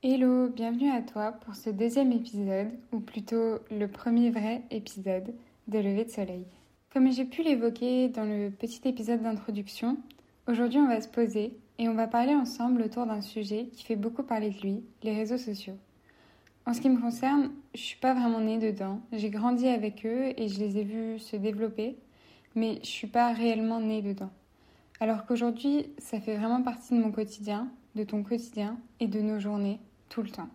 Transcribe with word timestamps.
Hello, 0.00 0.48
bienvenue 0.48 0.92
à 0.92 1.02
toi 1.02 1.32
pour 1.32 1.56
ce 1.56 1.70
deuxième 1.70 2.12
épisode, 2.12 2.68
ou 2.92 3.00
plutôt 3.00 3.58
le 3.68 3.88
premier 3.88 4.30
vrai 4.30 4.62
épisode 4.70 5.34
de 5.66 5.78
Lever 5.80 6.04
de 6.04 6.10
Soleil. 6.10 6.46
Comme 6.92 7.10
j'ai 7.10 7.24
pu 7.24 7.42
l'évoquer 7.42 8.08
dans 8.08 8.22
le 8.22 8.50
petit 8.50 8.80
épisode 8.84 9.22
d'introduction, 9.22 9.96
aujourd'hui 10.46 10.78
on 10.78 10.86
va 10.86 11.00
se 11.00 11.08
poser 11.08 11.52
et 11.80 11.88
on 11.88 11.94
va 11.94 12.06
parler 12.06 12.32
ensemble 12.32 12.82
autour 12.82 13.06
d'un 13.06 13.20
sujet 13.20 13.70
qui 13.72 13.82
fait 13.82 13.96
beaucoup 13.96 14.22
parler 14.22 14.50
de 14.50 14.60
lui, 14.60 14.84
les 15.02 15.16
réseaux 15.16 15.36
sociaux. 15.36 15.76
En 16.64 16.74
ce 16.74 16.80
qui 16.80 16.90
me 16.90 17.00
concerne, 17.00 17.50
je 17.74 17.80
suis 17.80 17.98
pas 17.98 18.14
vraiment 18.14 18.40
née 18.40 18.58
dedans. 18.58 19.00
J'ai 19.12 19.30
grandi 19.30 19.66
avec 19.66 20.06
eux 20.06 20.32
et 20.36 20.48
je 20.48 20.60
les 20.60 20.78
ai 20.78 20.84
vus 20.84 21.18
se 21.18 21.34
développer, 21.34 21.96
mais 22.54 22.78
je 22.84 22.88
suis 22.88 23.08
pas 23.08 23.32
réellement 23.32 23.80
née 23.80 24.02
dedans. 24.02 24.30
Alors 25.00 25.26
qu'aujourd'hui, 25.26 25.86
ça 25.98 26.20
fait 26.20 26.36
vraiment 26.36 26.62
partie 26.62 26.94
de 26.94 27.02
mon 27.02 27.10
quotidien, 27.10 27.66
de 27.96 28.04
ton 28.04 28.22
quotidien 28.22 28.78
et 29.00 29.08
de 29.08 29.20
nos 29.20 29.40
journées, 29.40 29.80
tout 30.08 30.22
le 30.22 30.30
temps. 30.30 30.48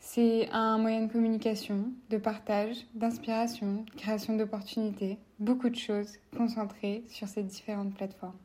C'est 0.00 0.48
un 0.52 0.78
moyen 0.78 1.02
de 1.02 1.12
communication, 1.12 1.92
de 2.08 2.18
partage, 2.18 2.86
d'inspiration, 2.94 3.84
création 3.96 4.36
d'opportunités, 4.36 5.18
beaucoup 5.38 5.68
de 5.68 5.76
choses 5.76 6.14
concentrées 6.36 7.04
sur 7.08 7.28
ces 7.28 7.42
différentes 7.42 7.94
plateformes. 7.94 8.38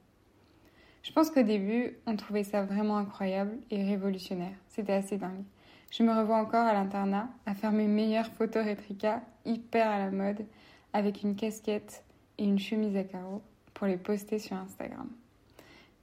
Je 1.03 1.11
pense 1.11 1.29
qu'au 1.29 1.43
début, 1.43 1.97
on 2.05 2.15
trouvait 2.15 2.43
ça 2.43 2.63
vraiment 2.63 2.97
incroyable 2.97 3.57
et 3.69 3.83
révolutionnaire. 3.83 4.55
C'était 4.69 4.93
assez 4.93 5.17
dingue. 5.17 5.43
Je 5.91 6.01
me 6.01 6.11
revois 6.11 6.37
encore 6.37 6.65
à 6.65 6.73
l'internat 6.73 7.29
à 7.45 7.53
faire 7.53 7.71
mes 7.71 7.87
meilleures 7.87 8.31
photos 8.31 8.63
rétricas 8.63 9.21
hyper 9.45 9.87
à 9.87 9.99
la 9.99 10.11
mode 10.11 10.45
avec 10.93 11.21
une 11.23 11.35
casquette 11.35 12.03
et 12.37 12.45
une 12.45 12.59
chemise 12.59 12.95
à 12.95 13.03
carreaux 13.03 13.41
pour 13.73 13.87
les 13.87 13.97
poster 13.97 14.39
sur 14.39 14.55
Instagram. 14.55 15.09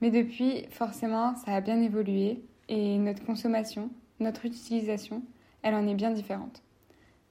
Mais 0.01 0.11
depuis, 0.11 0.65
forcément, 0.69 1.35
ça 1.35 1.55
a 1.55 1.61
bien 1.61 1.81
évolué 1.81 2.43
et 2.71 2.97
notre 2.97 3.25
consommation, 3.25 3.91
notre 4.21 4.45
utilisation, 4.45 5.21
elle 5.61 5.75
en 5.75 5.85
est 5.87 5.93
bien 5.93 6.09
différente. 6.09 6.63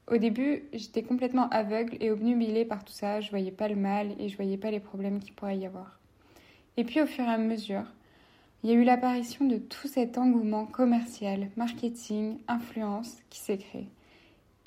Au 0.07 0.19
début, 0.19 0.65
j'étais 0.75 1.03
complètement 1.03 1.49
aveugle 1.49 1.97
et 2.01 2.11
obnubilée 2.11 2.67
par 2.67 2.85
tout 2.85 2.93
ça, 2.93 3.23
je 3.23 3.31
voyais 3.31 3.51
pas 3.51 3.69
le 3.69 3.75
mal 3.75 4.15
et 4.19 4.29
je 4.29 4.37
voyais 4.37 4.59
pas 4.59 4.71
les 4.71 4.81
problèmes 4.81 5.19
qu'il 5.19 5.33
pourrait 5.33 5.57
y 5.57 5.65
avoir. 5.65 5.99
Et 6.77 6.85
puis 6.85 7.01
au 7.01 7.07
fur 7.07 7.25
et 7.25 7.29
à 7.29 7.39
mesure, 7.39 7.85
il 8.63 8.69
y 8.69 8.73
a 8.75 8.77
eu 8.77 8.85
l'apparition 8.85 9.47
de 9.47 9.57
tout 9.57 9.89
cet 9.89 10.19
engouement 10.19 10.67
commercial, 10.67 11.49
marketing, 11.57 12.37
influence 12.47 13.17
qui 13.31 13.39
s'est 13.39 13.57
créé. 13.57 13.89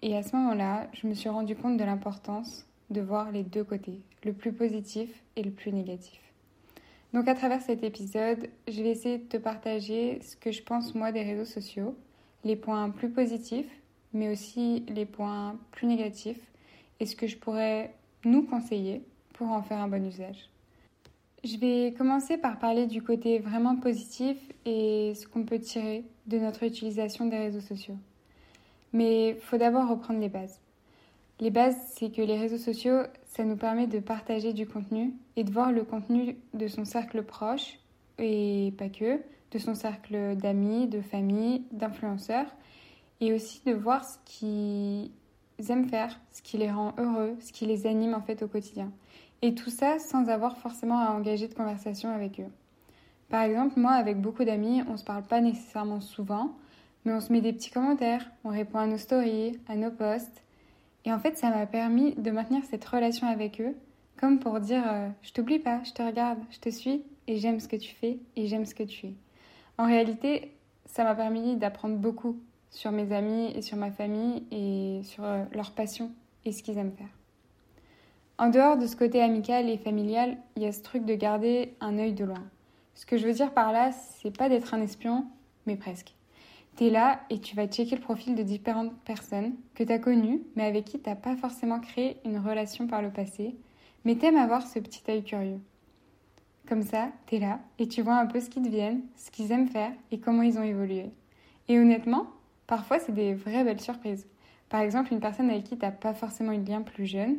Et 0.01 0.17
à 0.17 0.23
ce 0.23 0.35
moment-là, 0.35 0.87
je 0.93 1.05
me 1.05 1.13
suis 1.13 1.29
rendu 1.29 1.55
compte 1.55 1.77
de 1.77 1.83
l'importance 1.83 2.65
de 2.89 3.01
voir 3.01 3.31
les 3.31 3.43
deux 3.43 3.63
côtés, 3.63 4.01
le 4.23 4.33
plus 4.33 4.53
positif 4.53 5.23
et 5.35 5.43
le 5.43 5.51
plus 5.51 5.71
négatif. 5.71 6.22
Donc 7.13 7.27
à 7.27 7.35
travers 7.35 7.61
cet 7.61 7.83
épisode, 7.83 8.49
je 8.67 8.81
vais 8.81 8.89
essayer 8.89 9.19
de 9.19 9.25
te 9.25 9.37
partager 9.37 10.19
ce 10.23 10.35
que 10.35 10.51
je 10.51 10.63
pense 10.63 10.95
moi 10.95 11.11
des 11.11 11.21
réseaux 11.21 11.45
sociaux, 11.45 11.95
les 12.43 12.55
points 12.55 12.89
plus 12.89 13.09
positifs, 13.09 13.69
mais 14.13 14.29
aussi 14.29 14.83
les 14.89 15.05
points 15.05 15.55
plus 15.71 15.85
négatifs, 15.85 16.41
et 16.99 17.05
ce 17.05 17.15
que 17.15 17.27
je 17.27 17.37
pourrais 17.37 17.93
nous 18.25 18.43
conseiller 18.43 19.03
pour 19.33 19.49
en 19.49 19.61
faire 19.61 19.77
un 19.77 19.87
bon 19.87 20.03
usage. 20.05 20.49
Je 21.43 21.57
vais 21.57 21.93
commencer 21.95 22.37
par 22.37 22.57
parler 22.57 22.87
du 22.87 23.03
côté 23.03 23.37
vraiment 23.37 23.75
positif 23.75 24.37
et 24.65 25.13
ce 25.13 25.27
qu'on 25.27 25.43
peut 25.43 25.59
tirer 25.59 26.05
de 26.25 26.39
notre 26.39 26.63
utilisation 26.63 27.27
des 27.27 27.37
réseaux 27.37 27.59
sociaux. 27.59 27.97
Mais 28.91 29.31
il 29.31 29.35
faut 29.35 29.57
d'abord 29.57 29.89
reprendre 29.89 30.19
les 30.19 30.29
bases. 30.29 30.62
Les 31.43 31.51
bases, 31.51 31.75
c'est 31.95 32.09
que 32.09 32.21
les 32.21 32.37
réseaux 32.37 32.57
sociaux, 32.57 33.01
ça 33.25 33.43
nous 33.43 33.57
permet 33.57 33.85
de 33.85 33.99
partager 33.99 34.53
du 34.53 34.65
contenu 34.65 35.13
et 35.35 35.43
de 35.43 35.51
voir 35.51 35.73
le 35.73 35.83
contenu 35.83 36.37
de 36.53 36.67
son 36.69 36.85
cercle 36.85 37.21
proche, 37.21 37.79
et 38.17 38.73
pas 38.77 38.87
que, 38.87 39.19
de 39.51 39.57
son 39.57 39.75
cercle 39.75 40.37
d'amis, 40.37 40.87
de 40.87 41.01
famille, 41.01 41.65
d'influenceurs, 41.73 42.45
et 43.19 43.33
aussi 43.33 43.61
de 43.65 43.73
voir 43.73 44.05
ce 44.05 44.15
qu'ils 44.23 45.11
aiment 45.69 45.89
faire, 45.89 46.17
ce 46.31 46.41
qui 46.41 46.57
les 46.57 46.71
rend 46.71 46.93
heureux, 46.97 47.35
ce 47.41 47.51
qui 47.51 47.65
les 47.65 47.87
anime 47.87 48.13
en 48.13 48.21
fait 48.21 48.41
au 48.41 48.47
quotidien. 48.47 48.93
Et 49.41 49.53
tout 49.53 49.69
ça 49.69 49.99
sans 49.99 50.29
avoir 50.29 50.55
forcément 50.55 50.99
à 50.99 51.11
engager 51.11 51.49
de 51.49 51.53
conversation 51.53 52.09
avec 52.09 52.39
eux. 52.39 52.51
Par 53.27 53.41
exemple, 53.41 53.77
moi, 53.77 53.91
avec 53.91 54.21
beaucoup 54.21 54.45
d'amis, 54.45 54.81
on 54.87 54.93
ne 54.93 54.97
se 54.97 55.03
parle 55.03 55.23
pas 55.23 55.41
nécessairement 55.41 55.99
souvent, 55.99 56.53
mais 57.03 57.11
on 57.11 57.19
se 57.19 57.33
met 57.33 57.41
des 57.41 57.51
petits 57.51 57.69
commentaires, 57.69 58.31
on 58.45 58.49
répond 58.49 58.77
à 58.77 58.87
nos 58.87 58.97
stories, 58.97 59.59
à 59.67 59.75
nos 59.75 59.91
posts. 59.91 60.42
Et 61.05 61.11
en 61.11 61.19
fait, 61.19 61.37
ça 61.37 61.49
m'a 61.49 61.65
permis 61.65 62.13
de 62.15 62.31
maintenir 62.31 62.63
cette 62.65 62.85
relation 62.85 63.27
avec 63.27 63.59
eux, 63.59 63.75
comme 64.17 64.39
pour 64.39 64.59
dire 64.59 64.83
euh, 64.85 65.09
je 65.21 65.33
t'oublie 65.33 65.59
pas, 65.59 65.81
je 65.83 65.91
te 65.91 66.01
regarde, 66.01 66.39
je 66.51 66.59
te 66.59 66.69
suis, 66.69 67.03
et 67.27 67.37
j'aime 67.37 67.59
ce 67.59 67.67
que 67.67 67.75
tu 67.75 67.93
fais, 67.93 68.19
et 68.35 68.47
j'aime 68.47 68.65
ce 68.65 68.75
que 68.75 68.83
tu 68.83 69.07
es. 69.07 69.13
En 69.77 69.85
réalité, 69.85 70.51
ça 70.85 71.03
m'a 71.03 71.15
permis 71.15 71.55
d'apprendre 71.55 71.97
beaucoup 71.97 72.37
sur 72.69 72.91
mes 72.91 73.11
amis 73.11 73.51
et 73.55 73.61
sur 73.61 73.77
ma 73.77 73.91
famille 73.91 74.43
et 74.51 75.01
sur 75.03 75.23
euh, 75.23 75.43
leur 75.53 75.71
passion 75.71 76.11
et 76.45 76.51
ce 76.51 76.63
qu'ils 76.63 76.77
aiment 76.77 76.95
faire. 76.95 77.07
En 78.37 78.49
dehors 78.49 78.77
de 78.77 78.87
ce 78.87 78.95
côté 78.95 79.21
amical 79.21 79.69
et 79.69 79.77
familial, 79.77 80.37
il 80.55 80.63
y 80.63 80.65
a 80.65 80.71
ce 80.71 80.81
truc 80.81 81.05
de 81.05 81.13
garder 81.13 81.75
un 81.81 81.97
œil 81.99 82.13
de 82.13 82.25
loin. 82.25 82.43
Ce 82.95 83.05
que 83.05 83.17
je 83.17 83.25
veux 83.25 83.33
dire 83.33 83.53
par 83.53 83.71
là, 83.71 83.91
c'est 83.91 84.35
pas 84.35 84.49
d'être 84.49 84.73
un 84.73 84.81
espion, 84.81 85.25
mais 85.65 85.75
presque. 85.75 86.13
T'es 86.75 86.89
là 86.89 87.19
et 87.29 87.39
tu 87.39 87.55
vas 87.55 87.67
checker 87.67 87.95
le 87.95 88.01
profil 88.01 88.33
de 88.33 88.41
différentes 88.41 88.93
personnes 89.01 89.53
que 89.75 89.83
t'as 89.83 89.99
connues, 89.99 90.41
mais 90.55 90.63
avec 90.63 90.85
qui 90.85 90.99
t'as 90.99 91.15
pas 91.15 91.35
forcément 91.35 91.79
créé 91.79 92.17
une 92.25 92.39
relation 92.39 92.87
par 92.87 93.03
le 93.03 93.11
passé, 93.11 93.55
mais 94.05 94.15
t'aimes 94.15 94.37
avoir 94.37 94.65
ce 94.65 94.79
petit 94.79 95.03
œil 95.07 95.23
curieux. 95.23 95.59
Comme 96.67 96.81
ça, 96.81 97.09
t'es 97.27 97.37
là 97.37 97.59
et 97.77 97.87
tu 97.87 98.01
vois 98.01 98.15
un 98.15 98.25
peu 98.25 98.39
ce 98.39 98.49
qu'ils 98.49 98.63
deviennent, 98.63 99.01
ce 99.15 99.29
qu'ils 99.29 99.51
aiment 99.51 99.67
faire 99.67 99.91
et 100.11 100.19
comment 100.19 100.41
ils 100.41 100.57
ont 100.57 100.63
évolué. 100.63 101.11
Et 101.67 101.77
honnêtement, 101.77 102.25
parfois 102.65 102.97
c'est 102.97 103.11
des 103.11 103.35
vraies 103.35 103.63
belles 103.63 103.81
surprises. 103.81 104.25
Par 104.69 104.81
exemple, 104.81 105.13
une 105.13 105.19
personne 105.19 105.51
avec 105.51 105.65
qui 105.65 105.77
t'as 105.77 105.91
pas 105.91 106.15
forcément 106.15 106.53
eu 106.53 106.57
de 106.57 106.67
lien 106.67 106.81
plus 106.81 107.05
jeune, 107.05 107.37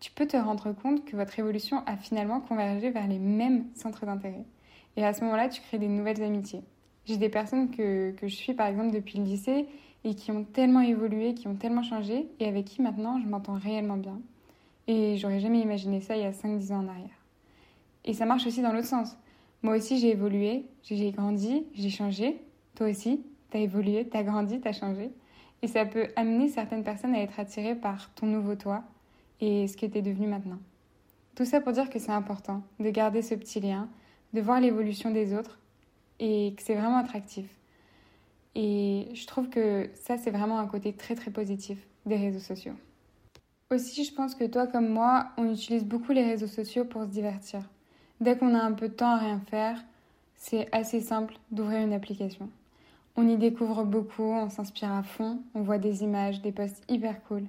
tu 0.00 0.10
peux 0.10 0.26
te 0.26 0.36
rendre 0.38 0.72
compte 0.72 1.04
que 1.04 1.14
votre 1.14 1.38
évolution 1.38 1.82
a 1.84 1.98
finalement 1.98 2.40
convergé 2.40 2.88
vers 2.90 3.06
les 3.06 3.18
mêmes 3.18 3.66
centres 3.74 4.06
d'intérêt. 4.06 4.46
Et 4.96 5.04
à 5.04 5.12
ce 5.12 5.22
moment-là, 5.24 5.48
tu 5.48 5.60
crées 5.60 5.78
des 5.78 5.88
nouvelles 5.88 6.22
amitiés. 6.22 6.62
J'ai 7.06 7.16
des 7.16 7.28
personnes 7.28 7.70
que, 7.70 8.12
que, 8.12 8.28
je 8.28 8.34
suis 8.34 8.54
par 8.54 8.66
exemple 8.68 8.92
depuis 8.92 9.18
le 9.18 9.24
lycée 9.24 9.66
et 10.04 10.14
qui 10.14 10.30
ont 10.30 10.44
tellement 10.44 10.80
évolué, 10.80 11.34
qui 11.34 11.48
ont 11.48 11.54
tellement 11.54 11.82
changé 11.82 12.28
et 12.40 12.46
avec 12.46 12.66
qui 12.66 12.82
maintenant 12.82 13.20
je 13.20 13.28
m'entends 13.28 13.58
réellement 13.58 13.96
bien. 13.96 14.20
Et 14.86 15.16
j'aurais 15.16 15.40
jamais 15.40 15.60
imaginé 15.60 16.00
ça 16.00 16.16
il 16.16 16.22
y 16.22 16.26
a 16.26 16.32
5-10 16.32 16.72
ans 16.72 16.84
en 16.84 16.88
arrière. 16.88 17.26
Et 18.04 18.14
ça 18.14 18.26
marche 18.26 18.46
aussi 18.46 18.62
dans 18.62 18.72
l'autre 18.72 18.86
sens. 18.86 19.16
Moi 19.62 19.76
aussi 19.76 19.98
j'ai 19.98 20.10
évolué, 20.10 20.64
j'ai 20.82 21.10
grandi, 21.12 21.64
j'ai 21.74 21.90
changé. 21.90 22.40
Toi 22.74 22.88
aussi, 22.88 23.20
t'as 23.50 23.60
évolué, 23.60 24.08
t'as 24.08 24.22
grandi, 24.22 24.60
t'as 24.60 24.72
changé. 24.72 25.10
Et 25.62 25.68
ça 25.68 25.84
peut 25.84 26.08
amener 26.16 26.48
certaines 26.48 26.82
personnes 26.82 27.14
à 27.14 27.20
être 27.20 27.38
attirées 27.38 27.76
par 27.76 28.12
ton 28.14 28.26
nouveau 28.26 28.56
toi, 28.56 28.82
et 29.40 29.68
ce 29.68 29.76
que 29.76 29.86
tu 29.86 29.98
es 29.98 30.02
devenu 30.02 30.26
maintenant. 30.26 30.58
Tout 31.34 31.44
ça 31.44 31.60
pour 31.60 31.72
dire 31.72 31.90
que 31.90 31.98
c'est 31.98 32.12
important 32.12 32.62
de 32.80 32.90
garder 32.90 33.22
ce 33.22 33.34
petit 33.34 33.60
lien, 33.60 33.88
de 34.32 34.40
voir 34.40 34.60
l'évolution 34.60 35.10
des 35.10 35.34
autres 35.34 35.58
et 36.22 36.54
que 36.56 36.62
c'est 36.62 36.76
vraiment 36.76 36.98
attractif. 36.98 37.46
Et 38.54 39.08
je 39.12 39.26
trouve 39.26 39.48
que 39.48 39.90
ça, 39.94 40.16
c'est 40.16 40.30
vraiment 40.30 40.60
un 40.60 40.66
côté 40.66 40.92
très 40.92 41.16
très 41.16 41.32
positif 41.32 41.78
des 42.06 42.16
réseaux 42.16 42.38
sociaux. 42.38 42.74
Aussi, 43.70 44.04
je 44.04 44.14
pense 44.14 44.36
que 44.36 44.44
toi 44.44 44.68
comme 44.68 44.88
moi, 44.88 45.30
on 45.36 45.50
utilise 45.52 45.84
beaucoup 45.84 46.12
les 46.12 46.24
réseaux 46.24 46.46
sociaux 46.46 46.84
pour 46.84 47.02
se 47.02 47.08
divertir. 47.08 47.68
Dès 48.20 48.38
qu'on 48.38 48.54
a 48.54 48.62
un 48.62 48.72
peu 48.72 48.88
de 48.88 48.94
temps 48.94 49.10
à 49.10 49.18
rien 49.18 49.40
faire, 49.50 49.82
c'est 50.36 50.68
assez 50.70 51.00
simple 51.00 51.34
d'ouvrir 51.50 51.80
une 51.80 51.92
application. 51.92 52.48
On 53.16 53.28
y 53.28 53.36
découvre 53.36 53.84
beaucoup, 53.84 54.22
on 54.22 54.48
s'inspire 54.48 54.92
à 54.92 55.02
fond, 55.02 55.42
on 55.54 55.62
voit 55.62 55.78
des 55.78 56.04
images, 56.04 56.40
des 56.40 56.52
posts 56.52 56.84
hyper 56.88 57.22
cool 57.24 57.42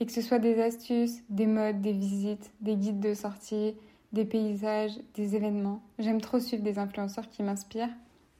et 0.00 0.06
que 0.06 0.12
ce 0.12 0.20
soit 0.20 0.38
des 0.38 0.60
astuces, 0.60 1.22
des 1.30 1.46
modes, 1.46 1.80
des 1.80 1.92
visites, 1.92 2.52
des 2.60 2.76
guides 2.76 3.00
de 3.00 3.14
sortie, 3.14 3.74
des 4.12 4.24
paysages, 4.24 4.98
des 5.14 5.34
événements. 5.34 5.80
J'aime 5.98 6.20
trop 6.20 6.38
suivre 6.38 6.62
des 6.62 6.78
influenceurs 6.78 7.28
qui 7.30 7.42
m'inspirent, 7.42 7.90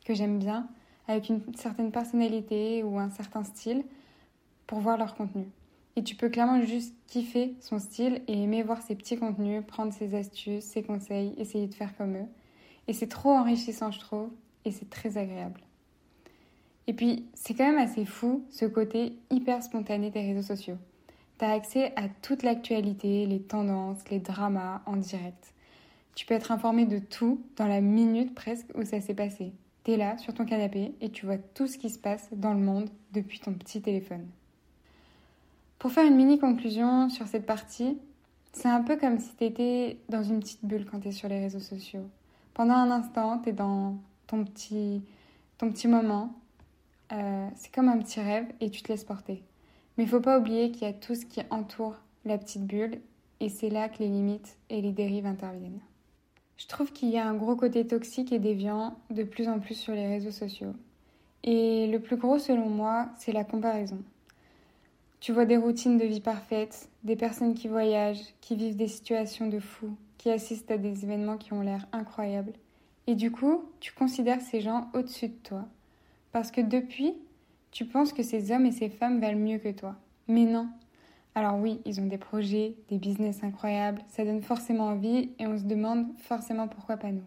que 0.09 0.15
j'aime 0.15 0.39
bien, 0.39 0.67
avec 1.07 1.29
une 1.29 1.43
certaine 1.55 1.93
personnalité 1.93 2.83
ou 2.83 2.99
un 2.99 3.11
certain 3.11 3.45
style, 3.45 3.85
pour 4.67 4.81
voir 4.81 4.97
leur 4.97 5.15
contenu. 5.15 5.45
Et 5.97 6.03
tu 6.03 6.15
peux 6.15 6.31
clairement 6.31 6.63
juste 6.63 6.95
kiffer 7.07 7.55
son 7.61 7.79
style 7.79 8.23
et 8.27 8.43
aimer 8.43 8.63
voir 8.63 8.81
ses 8.81 8.95
petits 8.95 9.19
contenus, 9.19 9.63
prendre 9.67 9.93
ses 9.93 10.15
astuces, 10.15 10.65
ses 10.65 10.83
conseils, 10.83 11.35
essayer 11.37 11.67
de 11.67 11.75
faire 11.75 11.95
comme 11.97 12.17
eux. 12.17 12.27
Et 12.87 12.95
c'est 12.95 13.07
trop 13.07 13.33
enrichissant, 13.33 13.91
je 13.91 14.01
trouve, 14.01 14.31
et 14.65 14.71
c'est 14.71 14.89
très 14.89 15.19
agréable. 15.19 15.61
Et 16.87 16.95
puis, 16.95 17.27
c'est 17.35 17.53
quand 17.53 17.67
même 17.67 17.79
assez 17.79 18.07
fou 18.07 18.47
ce 18.49 18.65
côté 18.65 19.19
hyper 19.31 19.63
spontané 19.63 20.11
des 20.11 20.23
réseaux 20.23 20.55
sociaux. 20.55 20.79
Tu 21.39 21.45
as 21.45 21.51
accès 21.51 21.93
à 21.97 22.09
toute 22.23 22.43
l'actualité, 22.43 23.27
les 23.27 23.43
tendances, 23.43 24.09
les 24.11 24.21
dramas 24.21 24.81
en 24.87 24.97
direct. 24.97 25.53
Tu 26.15 26.25
peux 26.25 26.35
être 26.35 26.51
informé 26.51 26.87
de 26.87 26.99
tout 26.99 27.43
dans 27.57 27.67
la 27.67 27.83
minute 27.83 28.35
presque 28.35 28.69
où 28.75 28.85
ça 28.85 29.03
s'est 29.03 29.15
passé. 29.15 29.53
Tu 29.89 29.95
es 29.95 29.97
là 29.97 30.19
sur 30.19 30.35
ton 30.35 30.45
canapé 30.45 30.93
et 31.01 31.09
tu 31.09 31.25
vois 31.25 31.39
tout 31.39 31.67
ce 31.67 31.79
qui 31.79 31.89
se 31.89 31.99
passe 31.99 32.29
dans 32.33 32.53
le 32.53 32.61
monde 32.61 32.91
depuis 33.15 33.41
ton 33.41 33.55
petit 33.55 33.81
téléphone. 33.81 34.27
Pour 35.79 35.93
faire 35.93 36.07
une 36.07 36.17
mini 36.17 36.39
conclusion 36.39 37.09
sur 37.09 37.27
cette 37.27 37.47
partie, 37.47 37.97
c'est 38.53 38.69
un 38.69 38.83
peu 38.83 38.99
comme 38.99 39.19
si 39.19 39.35
tu 39.35 39.45
étais 39.45 39.97
dans 40.11 40.23
une 40.23 40.41
petite 40.41 40.63
bulle 40.63 40.85
quand 40.85 41.01
tu 41.01 41.09
es 41.09 41.13
sur 41.13 41.31
les 41.31 41.41
réseaux 41.41 41.59
sociaux. 41.59 42.07
Pendant 42.53 42.75
un 42.75 42.91
instant, 42.91 43.39
tu 43.39 43.49
es 43.49 43.53
dans 43.55 43.97
ton 44.27 44.45
petit, 44.45 45.01
ton 45.57 45.73
petit 45.73 45.89
moment 45.89 46.35
euh, 47.13 47.49
c'est 47.57 47.75
comme 47.75 47.89
un 47.89 47.97
petit 47.97 48.21
rêve 48.21 48.45
et 48.61 48.69
tu 48.69 48.83
te 48.83 48.93
laisses 48.93 49.05
porter. 49.05 49.43
Mais 49.97 50.05
il 50.05 50.11
faut 50.11 50.21
pas 50.21 50.39
oublier 50.39 50.71
qu'il 50.71 50.83
y 50.83 50.91
a 50.91 50.93
tout 50.93 51.15
ce 51.15 51.25
qui 51.25 51.41
entoure 51.49 51.97
la 52.27 52.37
petite 52.37 52.67
bulle 52.67 53.01
et 53.41 53.49
c'est 53.49 53.71
là 53.71 53.89
que 53.89 54.01
les 54.01 54.09
limites 54.09 54.59
et 54.69 54.83
les 54.83 54.93
dérives 54.93 55.25
interviennent. 55.25 55.81
Je 56.59 56.67
trouve 56.67 56.93
qu'il 56.93 57.09
y 57.09 57.19
a 57.19 57.27
un 57.27 57.35
gros 57.35 57.55
côté 57.55 57.87
toxique 57.87 58.33
et 58.33 58.41
déviant 58.41 58.97
de 59.11 59.23
plus 59.23 59.49
en 59.49 59.61
plus 59.61 59.77
sur 59.77 59.95
les 59.95 60.09
réseaux 60.09 60.33
sociaux. 60.33 60.75
Et 61.45 61.87
le 61.87 62.01
plus 62.01 62.17
gros 62.17 62.39
selon 62.39 62.69
moi, 62.69 63.09
c'est 63.17 63.33
la 63.33 63.45
comparaison. 63.45 64.03
Tu 65.21 65.33
vois 65.33 65.45
des 65.45 65.57
routines 65.57 65.99
de 65.99 66.05
vie 66.05 66.21
parfaites, 66.21 66.89
des 67.05 67.15
personnes 67.15 67.55
qui 67.55 67.69
voyagent, 67.69 68.35
qui 68.41 68.57
vivent 68.57 68.77
des 68.77 68.89
situations 68.89 69.47
de 69.47 69.61
fou, 69.61 69.97
qui 70.19 70.31
assistent 70.31 70.73
à 70.73 70.79
des 70.79 71.05
événements 71.05 71.37
qui 71.37 71.53
ont 71.53 71.63
l'air 71.63 71.87
incroyables. 71.93 72.53
Et 73.07 73.15
du 73.15 73.31
coup, 73.31 73.65
tu 73.79 73.93
considères 73.93 74.41
ces 74.41 74.61
gens 74.61 74.91
au-dessus 74.95 75.29
de 75.29 75.39
toi. 75.45 75.65
Parce 76.33 76.51
que 76.51 76.61
depuis, 76.61 77.15
tu 77.71 77.85
penses 77.85 78.13
que 78.13 78.25
ces 78.25 78.51
hommes 78.51 78.67
et 78.67 78.73
ces 78.73 78.89
femmes 78.89 79.21
valent 79.21 79.39
mieux 79.39 79.59
que 79.59 79.71
toi. 79.71 79.95
Mais 80.27 80.45
non. 80.45 80.69
Alors 81.35 81.57
oui, 81.59 81.81
ils 81.85 82.01
ont 82.01 82.07
des 82.07 82.19
projets, 82.19 82.75
des 82.89 82.99
business 82.99 83.45
incroyables, 83.45 84.03
ça 84.09 84.25
donne 84.25 84.43
forcément 84.43 84.89
envie 84.89 85.31
et 85.39 85.47
on 85.47 85.57
se 85.57 85.65
demande 85.65 86.07
forcément 86.19 86.69
pourquoi 86.69 86.97
pas 86.97 87.13
nous. 87.13 87.25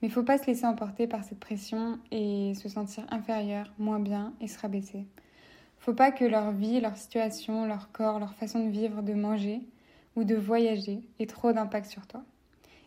Mais 0.00 0.08
il 0.08 0.10
faut 0.10 0.22
pas 0.22 0.38
se 0.38 0.46
laisser 0.46 0.66
emporter 0.66 1.06
par 1.06 1.24
cette 1.24 1.40
pression 1.40 1.98
et 2.10 2.54
se 2.54 2.68
sentir 2.68 3.04
inférieur, 3.10 3.72
moins 3.78 4.00
bien 4.00 4.34
et 4.40 4.48
se 4.48 4.58
rabaisser. 4.58 5.06
Faut 5.78 5.94
pas 5.94 6.12
que 6.12 6.24
leur 6.24 6.52
vie, 6.52 6.80
leur 6.80 6.96
situation, 6.96 7.66
leur 7.66 7.90
corps, 7.92 8.18
leur 8.18 8.34
façon 8.34 8.64
de 8.64 8.70
vivre, 8.70 9.02
de 9.02 9.14
manger 9.14 9.60
ou 10.16 10.24
de 10.24 10.34
voyager 10.34 11.00
ait 11.18 11.26
trop 11.26 11.52
d'impact 11.52 11.86
sur 11.90 12.06
toi. 12.06 12.22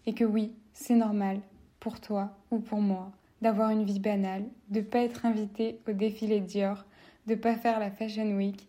Et 0.06 0.14
que 0.14 0.24
oui, 0.24 0.54
c'est 0.74 0.96
normal, 0.96 1.42
pour 1.80 2.00
toi 2.00 2.38
ou 2.52 2.60
pour 2.60 2.80
moi, 2.80 3.12
d'avoir 3.42 3.70
une 3.70 3.84
vie 3.84 4.00
banale, 4.00 4.46
de 4.70 4.82
pas 4.82 5.00
être 5.00 5.26
invité 5.26 5.80
au 5.88 5.92
défilé 5.92 6.40
Dior, 6.40 6.86
de 7.28 7.36
pas 7.36 7.56
faire 7.56 7.80
la 7.80 7.92
Fashion 7.92 8.32
Week, 8.36 8.68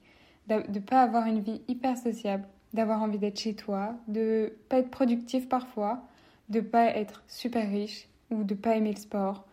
de 0.49 0.81
pas 0.81 1.03
avoir 1.03 1.27
une 1.27 1.41
vie 1.41 1.63
hyper 1.69 1.97
sociable, 1.97 2.47
d'avoir 2.73 3.03
envie 3.03 3.19
d'être 3.19 3.39
chez 3.39 3.55
toi, 3.55 3.95
de 4.09 4.53
pas 4.69 4.79
être 4.79 4.91
productif 4.91 5.49
parfois, 5.49 6.03
de 6.49 6.61
pas 6.61 6.87
être 6.87 7.23
super 7.29 7.69
riche 7.69 8.09
ou 8.31 8.45
de 8.45 8.55
pas 8.55 8.77
aimer 8.77 8.93
le 8.93 9.01
sport. 9.01 9.45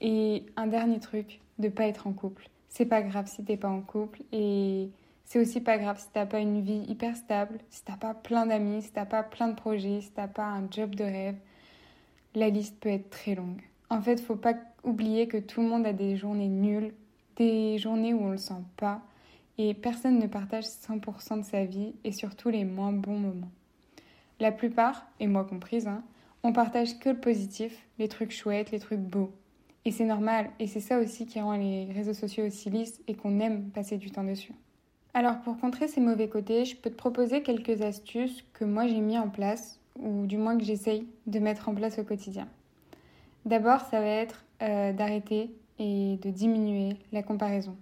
Et 0.00 0.46
un 0.56 0.66
dernier 0.66 1.00
truc, 1.00 1.40
de 1.58 1.68
pas 1.68 1.86
être 1.86 2.06
en 2.06 2.12
couple 2.12 2.48
c'est 2.68 2.86
pas 2.86 3.02
grave 3.02 3.26
si 3.26 3.44
t'es 3.44 3.56
pas 3.56 3.68
en 3.68 3.80
couple 3.80 4.22
et 4.32 4.90
c'est 5.24 5.40
aussi 5.40 5.60
pas 5.60 5.78
grave 5.78 5.98
si 5.98 6.06
t'as 6.12 6.26
pas 6.26 6.38
une 6.38 6.62
vie 6.62 6.84
hyper 6.88 7.16
stable, 7.16 7.58
si 7.70 7.82
t'as 7.84 7.96
pas 7.96 8.14
plein 8.14 8.46
d'amis, 8.46 8.82
si 8.82 8.92
t'as 8.92 9.04
pas 9.04 9.22
plein 9.22 9.48
de 9.48 9.54
projets, 9.54 10.00
si 10.00 10.10
t'as 10.12 10.28
pas 10.28 10.46
un 10.46 10.70
job 10.70 10.94
de 10.94 11.04
rêve. 11.04 11.36
La 12.34 12.50
liste 12.50 12.78
peut 12.80 12.88
être 12.88 13.10
très 13.10 13.34
longue. 13.34 13.62
En 13.90 14.00
fait, 14.00 14.20
faut 14.20 14.36
pas 14.36 14.54
oublier 14.84 15.28
que 15.28 15.38
tout 15.38 15.60
le 15.60 15.68
monde 15.68 15.86
a 15.86 15.92
des 15.92 16.16
journées 16.16 16.48
nulles, 16.48 16.94
des 17.36 17.78
journées 17.78 18.14
où 18.14 18.22
on 18.22 18.30
le 18.30 18.38
sent 18.38 18.62
pas 18.76 19.00
et 19.58 19.74
personne 19.74 20.18
ne 20.18 20.26
partage 20.26 20.64
100% 20.64 21.40
de 21.40 21.44
sa 21.44 21.64
vie 21.64 21.94
et 22.04 22.12
surtout 22.12 22.48
les 22.48 22.64
moins 22.64 22.92
bons 22.92 23.18
moments. 23.18 23.50
La 24.40 24.52
plupart, 24.52 25.06
et 25.18 25.26
moi 25.26 25.44
comprise, 25.44 25.88
hein, 25.88 26.04
on 26.44 26.52
partage 26.52 26.98
que 27.00 27.10
le 27.10 27.18
positif, 27.18 27.76
les 27.98 28.08
trucs 28.08 28.30
chouettes, 28.30 28.70
les 28.70 28.78
trucs 28.78 29.00
beaux. 29.00 29.32
Et 29.84 29.90
c'est 29.90 30.04
normal, 30.04 30.50
et 30.60 30.68
c'est 30.68 30.80
ça 30.80 30.98
aussi 31.00 31.26
qui 31.26 31.40
rend 31.40 31.56
les 31.56 31.92
réseaux 31.92 32.14
sociaux 32.14 32.46
aussi 32.46 32.70
lisses 32.70 33.00
et 33.08 33.14
qu'on 33.14 33.40
aime 33.40 33.70
passer 33.70 33.96
du 33.96 34.10
temps 34.10 34.24
dessus. 34.24 34.52
Alors 35.14 35.40
pour 35.40 35.58
contrer 35.58 35.88
ces 35.88 36.00
mauvais 36.00 36.28
côtés, 36.28 36.64
je 36.64 36.76
peux 36.76 36.90
te 36.90 36.94
proposer 36.94 37.42
quelques 37.42 37.82
astuces 37.82 38.44
que 38.52 38.64
moi 38.64 38.86
j'ai 38.86 39.00
mis 39.00 39.18
en 39.18 39.28
place, 39.28 39.80
ou 39.98 40.26
du 40.26 40.36
moins 40.36 40.56
que 40.56 40.64
j'essaye 40.64 41.08
de 41.26 41.38
mettre 41.40 41.68
en 41.68 41.74
place 41.74 41.98
au 41.98 42.04
quotidien. 42.04 42.46
D'abord, 43.44 43.80
ça 43.80 44.00
va 44.00 44.06
être 44.06 44.44
euh, 44.62 44.92
d'arrêter 44.92 45.50
et 45.78 46.18
de 46.22 46.30
diminuer 46.30 46.96
la 47.12 47.22
comparaison. 47.22 47.76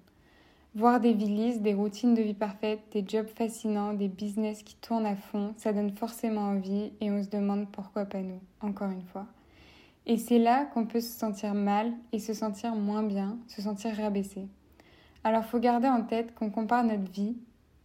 Voir 0.76 1.00
des 1.00 1.14
vies 1.14 1.34
lisses, 1.34 1.62
des 1.62 1.73
routines 1.73 2.12
de 2.12 2.20
vie 2.20 2.34
parfaites, 2.34 2.82
des 2.93 3.02
jobs 3.08 3.28
fascinants, 3.28 3.94
des 3.94 4.08
business 4.08 4.62
qui 4.62 4.76
tournent 4.76 5.06
à 5.06 5.17
fond, 5.17 5.55
ça 5.56 5.73
donne 5.73 5.90
forcément 5.90 6.50
envie 6.50 6.93
et 7.00 7.11
on 7.11 7.23
se 7.23 7.31
demande 7.31 7.67
pourquoi 7.73 8.05
pas 8.05 8.20
nous, 8.20 8.43
encore 8.61 8.90
une 8.90 9.00
fois. 9.00 9.25
Et 10.05 10.19
c'est 10.19 10.38
là 10.38 10.67
qu'on 10.67 10.84
peut 10.84 11.00
se 11.00 11.19
sentir 11.19 11.55
mal 11.55 11.94
et 12.12 12.19
se 12.19 12.34
sentir 12.34 12.75
moins 12.75 13.02
bien, 13.02 13.38
se 13.49 13.62
sentir 13.62 13.96
rabaissé. 13.96 14.49
Alors 15.25 15.46
faut 15.46 15.61
garder 15.61 15.88
en 15.88 16.02
tête 16.02 16.34
qu'on 16.34 16.50
compare 16.50 16.84
notre 16.84 17.11
vie, 17.11 17.38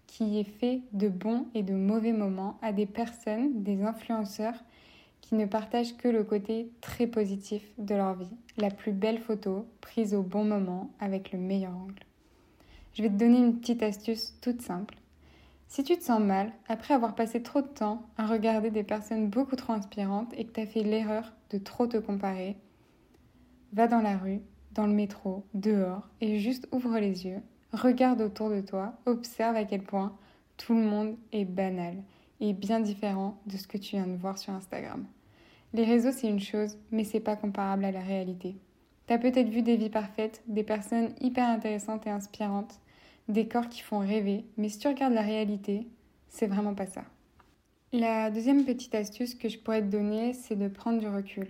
qui 0.06 0.38
est 0.38 0.44
fait 0.60 0.82
de 0.92 1.08
bons 1.08 1.46
et 1.54 1.64
de 1.64 1.74
mauvais 1.74 2.12
moments, 2.12 2.58
à 2.62 2.74
des 2.74 2.88
personnes, 2.88 3.64
des 3.64 3.84
influenceurs, 3.84 4.66
qui 5.22 5.36
ne 5.36 5.46
partagent 5.46 5.96
que 5.96 6.10
le 6.10 6.26
côté 6.26 6.70
très 6.82 7.08
positif 7.08 7.64
de 7.78 7.96
leur 7.96 8.16
vie, 8.16 8.36
la 8.58 8.70
plus 8.70 8.92
belle 8.92 9.20
photo 9.20 9.66
prise 9.80 10.14
au 10.14 10.24
bon 10.24 10.44
moment 10.44 10.90
avec 11.00 11.32
le 11.32 11.40
meilleur 11.40 11.72
angle. 11.72 12.04
Je 12.94 13.04
vais 13.04 13.10
te 13.10 13.16
donner 13.16 13.38
une 13.38 13.60
petite 13.60 13.84
astuce 13.84 14.36
toute 14.42 14.62
simple. 14.62 14.96
Si 15.70 15.84
tu 15.84 15.98
te 15.98 16.04
sens 16.04 16.20
mal, 16.20 16.52
après 16.68 16.94
avoir 16.94 17.16
passé 17.16 17.42
trop 17.42 17.62
de 17.62 17.68
temps 17.68 18.04
à 18.18 18.28
regarder 18.28 18.70
des 18.70 18.84
personnes 18.84 19.30
beaucoup 19.30 19.56
trop 19.56 19.72
inspirantes 19.72 20.34
et 20.36 20.44
que 20.44 20.52
tu 20.52 20.60
as 20.60 20.66
fait 20.66 20.84
l'erreur 20.84 21.32
de 21.52 21.58
trop 21.58 21.88
te 21.88 21.96
comparer, 21.96 22.58
va 23.72 23.88
dans 23.88 24.02
la 24.02 24.18
rue, 24.18 24.42
dans 24.74 24.88
le 24.88 24.94
métro, 24.94 25.46
dehors 25.54 26.10
et 26.20 26.40
juste 26.40 26.68
ouvre 26.74 27.00
les 27.00 27.26
yeux, 27.26 27.42
regarde 27.72 28.20
autour 28.20 28.50
de 28.50 28.60
toi, 28.60 28.94
observe 29.06 29.56
à 29.56 29.64
quel 29.64 29.84
point 29.84 30.14
tout 30.58 30.74
le 30.74 30.84
monde 30.84 31.16
est 31.32 31.46
banal 31.46 31.96
et 32.42 32.52
bien 32.52 32.82
différent 32.82 33.40
de 33.46 33.56
ce 33.56 33.68
que 33.68 33.78
tu 33.78 33.96
viens 33.96 34.08
de 34.08 34.18
voir 34.18 34.38
sur 34.38 34.54
Instagram. 34.54 35.06
Les 35.74 35.86
réseaux, 35.86 36.12
c'est 36.12 36.28
une 36.28 36.42
chose, 36.42 36.78
mais 36.92 37.06
c'est 37.06 37.22
pas 37.22 37.38
comparable 37.38 37.86
à 37.86 37.92
la 37.92 38.02
réalité. 38.02 38.58
Tu 39.08 39.14
as 39.14 39.18
peut-être 39.18 39.50
vu 39.50 39.62
des 39.62 39.78
vies 39.78 39.90
parfaites, 39.90 40.42
des 40.48 40.64
personnes 40.64 41.10
hyper 41.20 41.48
intéressantes 41.50 42.08
et 42.08 42.12
inspirantes, 42.12 42.80
des 43.28 43.48
corps 43.48 43.70
qui 43.70 43.82
font 43.82 44.00
rêver, 44.00 44.46
mais 44.58 44.70
si 44.70 44.80
tu 44.80 44.88
regardes 44.88 45.14
la 45.14 45.22
réalité, 45.22 45.88
c'est 46.30 46.48
vraiment 46.48 46.74
pas 46.74 46.86
ça. 46.86 47.04
La 47.94 48.32
deuxième 48.32 48.64
petite 48.64 48.96
astuce 48.96 49.36
que 49.36 49.50
je 49.50 49.60
pourrais 49.60 49.82
te 49.82 49.92
donner, 49.92 50.34
c'est 50.34 50.56
de 50.56 50.68
prendre 50.68 51.00
du 51.00 51.08
recul. 51.08 51.48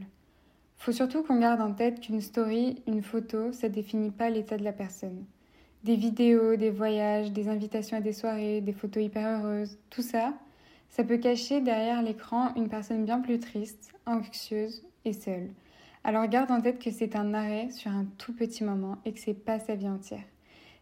Faut 0.77 0.92
surtout 0.92 1.21
qu'on 1.21 1.39
garde 1.39 1.62
en 1.62 1.74
tête 1.74 2.00
qu'une 2.00 2.21
story, 2.21 2.81
une 2.88 3.03
photo, 3.03 3.51
ça 3.51 3.69
définit 3.69 4.09
pas 4.09 4.31
l'état 4.31 4.57
de 4.57 4.63
la 4.63 4.74
personne. 4.74 5.25
Des 5.83 5.95
vidéos, 5.95 6.56
des 6.56 6.71
voyages, 6.71 7.31
des 7.31 7.48
invitations 7.48 7.98
à 7.98 8.01
des 8.01 8.13
soirées, 8.13 8.62
des 8.62 8.74
photos 8.74 9.03
hyper 9.03 9.27
heureuses, 9.27 9.77
tout 9.92 10.01
ça, 10.01 10.33
ça 10.89 11.03
peut 11.03 11.18
cacher 11.18 11.62
derrière 11.62 12.01
l'écran 12.01 12.53
une 12.55 12.67
personne 12.67 13.05
bien 13.05 13.20
plus 13.20 13.39
triste, 13.39 13.93
anxieuse 14.08 14.84
et 15.05 15.13
seule. 15.13 15.50
Alors 16.03 16.27
garde 16.27 16.51
en 16.51 16.62
tête 16.62 16.79
que 16.79 16.91
c'est 16.91 17.15
un 17.15 17.34
arrêt 17.34 17.70
sur 17.72 17.91
un 17.91 18.05
tout 18.17 18.34
petit 18.34 18.63
moment 18.63 18.98
et 19.05 19.13
que 19.13 19.20
c'est 19.20 19.34
pas 19.34 19.60
sa 19.60 19.75
vie 19.75 19.89
entière 19.89 20.24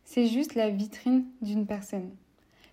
c'est 0.09 0.25
juste 0.25 0.55
la 0.55 0.71
vitrine 0.71 1.25
d'une 1.43 1.67
personne. 1.67 2.09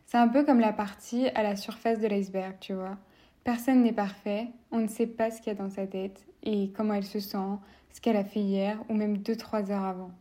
C'est 0.06 0.16
un 0.16 0.26
peu 0.26 0.42
comme 0.42 0.58
la 0.58 0.72
partie 0.72 1.28
à 1.34 1.42
la 1.42 1.54
surface 1.54 2.00
de 2.00 2.06
l'iceberg, 2.06 2.54
tu 2.60 2.72
vois. 2.72 2.96
Personne 3.44 3.82
n'est 3.82 3.92
parfait, 3.92 4.48
on 4.72 4.78
ne 4.78 4.88
sait 4.88 5.06
pas 5.06 5.30
ce 5.30 5.42
qu'il 5.42 5.52
y 5.52 5.56
a 5.56 5.58
dans 5.58 5.68
sa 5.68 5.86
tête 5.86 6.26
et 6.42 6.70
comment 6.74 6.94
elle 6.94 7.04
se 7.04 7.20
sent, 7.20 7.58
ce 7.92 8.00
qu'elle 8.00 8.16
a 8.16 8.24
fait 8.24 8.40
hier 8.40 8.82
ou 8.88 8.94
même 8.94 9.18
2-3 9.18 9.70
heures 9.70 9.84
avant. 9.84 10.12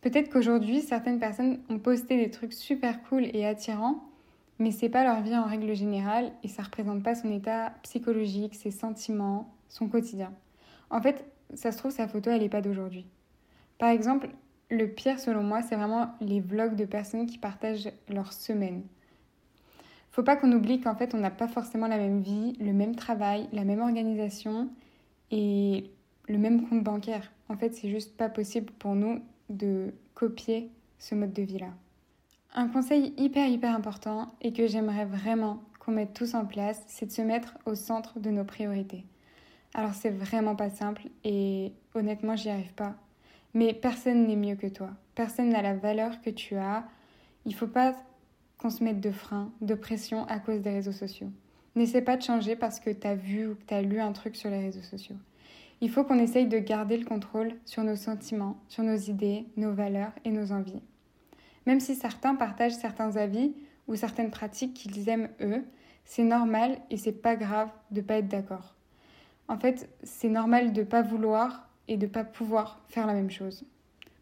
Peut-être 0.00 0.30
qu'aujourd'hui, 0.30 0.80
certaines 0.80 1.18
personnes 1.18 1.58
ont 1.68 1.80
posté 1.80 2.16
des 2.16 2.30
trucs 2.30 2.52
super 2.52 3.02
cool 3.08 3.24
et 3.34 3.44
attirants, 3.44 4.04
mais 4.60 4.70
c'est 4.70 4.88
pas 4.88 5.02
leur 5.02 5.22
vie 5.22 5.36
en 5.36 5.44
règle 5.44 5.74
générale 5.74 6.30
et 6.44 6.48
ça 6.48 6.62
représente 6.62 7.02
pas 7.02 7.16
son 7.16 7.32
état 7.32 7.72
psychologique, 7.82 8.54
ses 8.54 8.70
sentiments, 8.70 9.52
son 9.68 9.88
quotidien. 9.88 10.32
En 10.90 11.02
fait, 11.02 11.24
ça 11.54 11.72
se 11.72 11.78
trouve, 11.78 11.90
sa 11.90 12.08
photo, 12.08 12.30
elle 12.30 12.42
n'est 12.42 12.48
pas 12.48 12.60
d'aujourd'hui. 12.60 13.06
Par 13.78 13.90
exemple, 13.90 14.28
le 14.70 14.86
pire, 14.86 15.18
selon 15.18 15.42
moi, 15.42 15.62
c'est 15.62 15.76
vraiment 15.76 16.10
les 16.20 16.40
vlogs 16.40 16.76
de 16.76 16.84
personnes 16.84 17.26
qui 17.26 17.38
partagent 17.38 17.90
leur 18.08 18.32
semaine. 18.32 18.82
Faut 20.10 20.22
pas 20.22 20.36
qu'on 20.36 20.52
oublie 20.52 20.80
qu'en 20.80 20.94
fait, 20.94 21.14
on 21.14 21.18
n'a 21.18 21.30
pas 21.30 21.48
forcément 21.48 21.86
la 21.86 21.96
même 21.96 22.20
vie, 22.20 22.54
le 22.60 22.72
même 22.72 22.96
travail, 22.96 23.48
la 23.52 23.64
même 23.64 23.80
organisation 23.80 24.68
et 25.30 25.90
le 26.28 26.38
même 26.38 26.68
compte 26.68 26.82
bancaire. 26.82 27.30
En 27.48 27.56
fait, 27.56 27.74
c'est 27.74 27.88
juste 27.88 28.16
pas 28.16 28.28
possible 28.28 28.72
pour 28.78 28.94
nous 28.94 29.22
de 29.48 29.94
copier 30.14 30.70
ce 30.98 31.14
mode 31.14 31.32
de 31.32 31.42
vie-là. 31.42 31.70
Un 32.54 32.68
conseil 32.68 33.14
hyper 33.16 33.46
hyper 33.46 33.74
important 33.74 34.34
et 34.40 34.52
que 34.52 34.66
j'aimerais 34.66 35.04
vraiment 35.04 35.62
qu'on 35.78 35.92
mette 35.92 36.14
tous 36.14 36.34
en 36.34 36.44
place, 36.44 36.82
c'est 36.88 37.06
de 37.06 37.12
se 37.12 37.22
mettre 37.22 37.56
au 37.64 37.74
centre 37.74 38.18
de 38.18 38.30
nos 38.30 38.44
priorités. 38.44 39.04
Alors 39.74 39.94
c'est 39.94 40.10
vraiment 40.10 40.56
pas 40.56 40.70
simple 40.70 41.08
et 41.24 41.72
honnêtement 41.94 42.36
j'y 42.36 42.48
arrive 42.48 42.72
pas 42.74 42.96
mais 43.54 43.72
personne 43.72 44.26
n'est 44.26 44.36
mieux 44.36 44.56
que 44.56 44.66
toi. 44.66 44.90
Personne 45.14 45.50
n'a 45.50 45.62
la 45.62 45.74
valeur 45.74 46.20
que 46.20 46.30
tu 46.30 46.56
as. 46.56 46.84
Il 47.44 47.54
faut 47.54 47.66
pas 47.66 47.94
qu'on 48.58 48.70
se 48.70 48.84
mette 48.84 49.00
de 49.00 49.10
frein, 49.10 49.52
de 49.60 49.74
pression 49.74 50.24
à 50.26 50.38
cause 50.38 50.60
des 50.60 50.70
réseaux 50.70 50.92
sociaux. 50.92 51.30
N'essaie 51.74 52.02
pas 52.02 52.16
de 52.16 52.22
changer 52.22 52.56
parce 52.56 52.80
que 52.80 52.90
tu 52.90 53.06
as 53.06 53.14
vu 53.14 53.46
ou 53.46 53.54
que 53.54 53.64
tu 53.66 53.74
as 53.74 53.82
lu 53.82 54.00
un 54.00 54.12
truc 54.12 54.36
sur 54.36 54.50
les 54.50 54.60
réseaux 54.60 54.82
sociaux. 54.82 55.16
Il 55.80 55.90
faut 55.90 56.02
qu'on 56.02 56.18
essaye 56.18 56.46
de 56.46 56.58
garder 56.58 56.96
le 56.96 57.04
contrôle 57.04 57.54
sur 57.64 57.84
nos 57.84 57.94
sentiments, 57.94 58.56
sur 58.68 58.82
nos 58.82 58.96
idées, 58.96 59.46
nos 59.56 59.72
valeurs 59.72 60.12
et 60.24 60.30
nos 60.30 60.50
envies. 60.50 60.82
Même 61.66 61.78
si 61.78 61.94
certains 61.94 62.34
partagent 62.34 62.76
certains 62.76 63.16
avis 63.16 63.54
ou 63.86 63.94
certaines 63.94 64.30
pratiques 64.30 64.74
qu'ils 64.74 65.08
aiment 65.08 65.30
eux, 65.40 65.64
c'est 66.04 66.24
normal 66.24 66.78
et 66.90 66.96
c'est 66.96 67.12
pas 67.12 67.36
grave 67.36 67.70
de 67.92 68.00
pas 68.00 68.18
être 68.18 68.28
d'accord. 68.28 68.77
En 69.48 69.58
fait, 69.58 69.88
c'est 70.02 70.28
normal 70.28 70.72
de 70.72 70.82
pas 70.82 71.02
vouloir 71.02 71.68
et 71.88 71.96
de 71.96 72.06
ne 72.06 72.10
pas 72.10 72.24
pouvoir 72.24 72.80
faire 72.88 73.06
la 73.06 73.14
même 73.14 73.30
chose. 73.30 73.64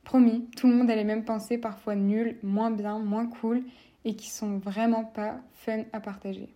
Promis, 0.04 0.48
tout 0.56 0.68
le 0.68 0.74
monde 0.74 0.88
a 0.88 0.94
les 0.94 1.04
mêmes 1.04 1.24
pensées, 1.24 1.58
parfois 1.58 1.96
nulles, 1.96 2.38
moins 2.44 2.70
bien, 2.70 3.00
moins 3.00 3.26
cool, 3.26 3.64
et 4.04 4.14
qui 4.14 4.30
sont 4.30 4.58
vraiment 4.58 5.04
pas 5.04 5.40
fun 5.52 5.82
à 5.92 5.98
partager. 5.98 6.54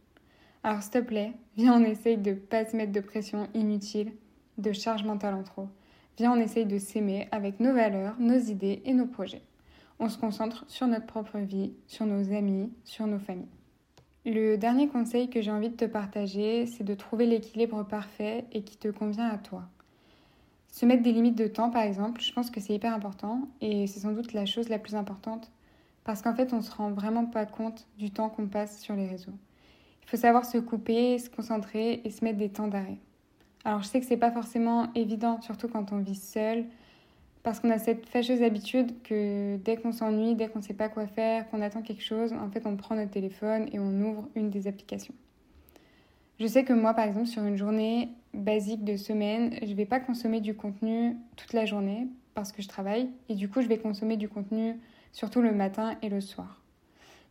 Alors 0.63 0.83
s'il 0.83 0.93
te 0.93 0.99
plaît, 0.99 1.33
viens 1.57 1.81
on 1.81 1.85
essaye 1.85 2.17
de 2.17 2.33
pas 2.33 2.65
se 2.65 2.77
mettre 2.77 2.93
de 2.93 3.01
pression 3.01 3.49
inutile, 3.55 4.13
de 4.59 4.73
charge 4.73 5.05
mentale 5.05 5.35
en 5.35 5.43
trop. 5.43 5.69
Viens 6.17 6.33
on 6.33 6.41
essaye 6.41 6.67
de 6.67 6.79
s'aimer 6.79 7.29
avec 7.33 7.59
nos 7.59 7.75
valeurs, 7.75 8.15
nos 8.21 8.39
idées 8.39 8.83
et 8.85 8.95
nos 8.95 9.07
projets. 9.07 9.43
On 9.99 10.09
se 10.09 10.19
concentre 10.19 10.65
sur 10.69 10.87
notre 10.87 11.07
propre 11.07 11.39
vie, 11.39 11.73
sur 11.89 12.07
nos 12.07 12.33
amis, 12.33 12.73
sur 12.85 13.07
nos 13.07 13.19
familles. 13.19 13.60
Le 14.27 14.57
dernier 14.57 14.87
conseil 14.87 15.31
que 15.31 15.41
j'ai 15.41 15.51
envie 15.51 15.71
de 15.71 15.77
te 15.77 15.87
partager, 15.87 16.67
c'est 16.67 16.85
de 16.85 16.95
trouver 16.95 17.25
l'équilibre 17.25 17.83
parfait 17.85 18.45
et 18.53 18.63
qui 18.63 18.77
te 18.77 18.89
convient 18.89 19.29
à 19.29 19.39
toi. 19.39 19.63
Se 20.69 20.85
mettre 20.85 21.03
des 21.03 21.13
limites 21.13 21.39
de 21.39 21.47
temps, 21.47 21.71
par 21.71 21.83
exemple, 21.83 22.21
je 22.21 22.31
pense 22.33 22.51
que 22.51 22.61
c'est 22.61 22.75
hyper 22.75 22.95
important 22.95 23.49
et 23.63 23.87
c'est 23.87 24.01
sans 24.01 24.13
doute 24.13 24.35
la 24.35 24.45
chose 24.45 24.69
la 24.69 24.79
plus 24.79 24.95
importante 24.95 25.51
parce 26.05 26.21
qu'en 26.21 26.35
fait, 26.35 26.53
on 26.53 26.61
se 26.61 26.71
rend 26.71 26.91
vraiment 26.91 27.25
pas 27.25 27.47
compte 27.47 27.87
du 27.97 28.11
temps 28.11 28.29
qu'on 28.29 28.47
passe 28.47 28.81
sur 28.81 28.95
les 28.95 29.07
réseaux. 29.07 29.33
Il 30.03 30.11
faut 30.11 30.19
savoir 30.19 30.45
se 30.45 30.59
couper, 30.59 31.19
se 31.19 31.31
concentrer 31.31 32.03
et 32.05 32.11
se 32.11 32.23
mettre 32.23 32.39
des 32.39 32.51
temps 32.51 32.69
d'arrêt. 32.69 32.99
Alors, 33.65 33.83
je 33.83 33.89
sais 33.89 34.01
que 34.01 34.07
c'est 34.07 34.19
pas 34.19 34.33
forcément 34.33 34.93
évident, 34.95 35.41
surtout 35.41 35.69
quand 35.69 35.93
on 35.93 35.99
vit 35.99 36.15
seul, 36.15 36.67
parce 37.43 37.61
qu'on 37.61 37.71
a 37.71 37.79
cette 37.79 38.07
fâcheuse 38.07 38.43
habitude 38.43 39.03
que 39.03 39.57
dès 39.57 39.77
qu'on 39.77 39.93
s'ennuie, 39.93 40.35
dès 40.35 40.49
qu'on 40.49 40.61
sait 40.61 40.75
pas 40.75 40.89
quoi 40.89 41.07
faire, 41.07 41.49
qu'on 41.51 41.63
attend 41.63 41.83
quelque 41.83 42.03
chose, 42.03 42.33
en 42.33 42.51
fait, 42.51 42.67
on 42.67 42.77
prend 42.77 42.95
notre 42.95 43.11
téléphone 43.11 43.69
et 43.73 43.79
on 43.79 44.01
ouvre 44.03 44.29
une 44.35 44.51
des 44.51 44.67
applications. 44.67 45.15
Je 46.39 46.47
sais 46.47 46.65
que 46.65 46.73
moi, 46.73 46.95
par 46.95 47.07
exemple, 47.07 47.27
sur 47.27 47.43
une 47.45 47.57
journée 47.57 48.11
basique 48.35 48.85
de 48.85 48.97
semaine, 48.97 49.55
je 49.63 49.67
ne 49.67 49.75
vais 49.75 49.87
pas 49.87 50.01
consommer 50.01 50.41
du 50.41 50.55
contenu 50.55 51.17
toute 51.37 51.53
la 51.53 51.67
journée 51.67 52.09
parce 52.35 52.53
que 52.53 52.63
je 52.63 52.69
travaille 52.69 53.09
et 53.29 53.35
du 53.35 53.49
coup, 53.49 53.61
je 53.63 53.69
vais 53.69 53.79
consommer 53.79 54.17
du 54.17 54.29
contenu 54.29 54.79
surtout 55.13 55.41
le 55.41 55.53
matin 55.53 55.97
et 56.03 56.09
le 56.09 56.21
soir. 56.21 56.61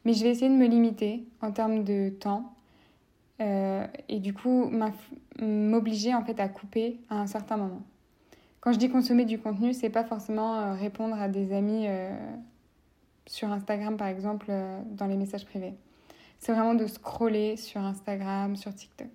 Mais 0.06 0.14
je 0.14 0.24
vais 0.24 0.30
essayer 0.30 0.50
de 0.50 0.56
me 0.56 0.68
limiter 0.68 1.26
en 1.42 1.52
termes 1.52 1.84
de 1.84 2.10
temps 2.10 2.56
euh, 3.42 3.86
et 4.10 4.20
du 4.20 4.34
coup 4.34 4.72
m'obliger 5.40 6.14
en 6.14 6.24
fait 6.24 6.40
à 6.40 6.50
couper 6.50 7.00
à 7.10 7.20
un 7.20 7.28
certain 7.28 7.58
moment. 7.58 7.82
Quand 8.62 8.74
je 8.74 8.78
dis 8.78 8.90
consommer 8.90 9.26
du 9.26 9.40
contenu, 9.40 9.74
c'est 9.74 9.90
pas 9.90 10.04
forcément 10.04 10.60
euh, 10.60 10.74
répondre 10.74 11.20
à 11.20 11.28
des 11.28 11.54
amis 11.54 11.86
euh, 11.88 12.14
sur 13.26 13.52
Instagram 13.52 13.98
par 13.98 14.08
exemple 14.08 14.52
dans 14.92 15.08
les 15.08 15.16
messages 15.16 15.46
privés 15.46 15.74
c'est 16.40 16.54
vraiment 16.54 16.74
de 16.74 16.88
scroller 16.88 17.58
sur 17.58 17.82
Instagram, 17.82 18.56
sur 18.56 18.74
TikTok. 18.74 19.10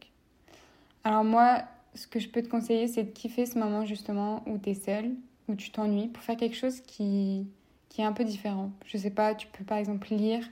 Alors 1.02 1.24
moi, 1.24 1.62
ce 1.94 2.06
que 2.06 2.18
je 2.20 2.28
peux 2.28 2.42
te 2.42 2.48
conseiller, 2.48 2.86
c'est 2.86 3.04
de 3.04 3.10
kiffer 3.10 3.46
ce 3.46 3.58
moment 3.58 3.84
justement 3.84 4.42
où 4.46 4.58
tu 4.58 4.70
es 4.70 4.74
seul, 4.74 5.12
où 5.48 5.54
tu 5.54 5.70
t'ennuies, 5.70 6.08
pour 6.08 6.22
faire 6.22 6.36
quelque 6.36 6.56
chose 6.56 6.80
qui, 6.80 7.46
qui 7.88 8.02
est 8.02 8.04
un 8.04 8.12
peu 8.12 8.24
différent. 8.24 8.70
Je 8.86 8.98
sais 8.98 9.10
pas, 9.10 9.34
tu 9.34 9.46
peux 9.48 9.64
par 9.64 9.78
exemple 9.78 10.08
lire, 10.14 10.46